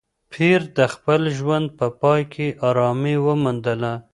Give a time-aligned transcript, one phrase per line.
[0.31, 3.93] پییر د خپل ژوند په پای کې ارامي وموندله.